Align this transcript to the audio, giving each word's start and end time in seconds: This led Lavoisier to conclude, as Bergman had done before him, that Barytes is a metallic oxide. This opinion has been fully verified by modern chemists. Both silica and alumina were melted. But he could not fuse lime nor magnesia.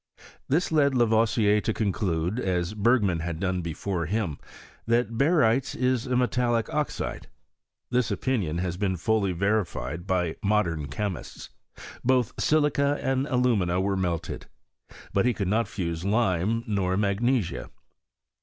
This 0.47 0.71
led 0.71 0.95
Lavoisier 0.95 1.61
to 1.61 1.73
conclude, 1.75 2.39
as 2.39 2.73
Bergman 2.73 3.19
had 3.19 3.39
done 3.39 3.61
before 3.61 4.07
him, 4.07 4.39
that 4.87 5.15
Barytes 5.15 5.75
is 5.75 6.07
a 6.07 6.15
metallic 6.15 6.73
oxide. 6.73 7.27
This 7.91 8.09
opinion 8.09 8.57
has 8.57 8.77
been 8.77 8.97
fully 8.97 9.31
verified 9.31 10.07
by 10.07 10.37
modern 10.41 10.87
chemists. 10.87 11.51
Both 12.03 12.33
silica 12.41 12.97
and 13.03 13.27
alumina 13.27 13.79
were 13.79 13.95
melted. 13.95 14.47
But 15.13 15.27
he 15.27 15.35
could 15.35 15.47
not 15.47 15.67
fuse 15.67 16.03
lime 16.03 16.63
nor 16.65 16.97
magnesia. 16.97 17.69